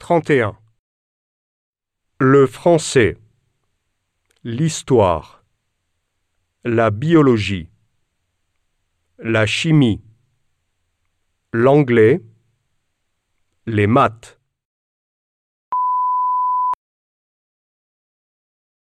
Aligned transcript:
31. 0.00 0.56
Le 2.18 2.46
français, 2.46 3.18
l'histoire, 4.44 5.44
la 6.64 6.90
biologie, 6.90 7.68
la 9.18 9.44
chimie, 9.44 10.00
l'anglais, 11.52 12.22
les 13.66 13.86
maths. 13.86 14.39